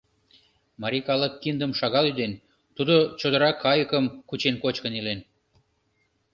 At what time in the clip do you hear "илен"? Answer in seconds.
4.99-5.19